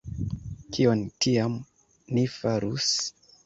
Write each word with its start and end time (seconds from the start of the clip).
Kion 0.77 1.03
tiam 1.25 1.55
ni 2.17 2.27
farus? 2.41 2.93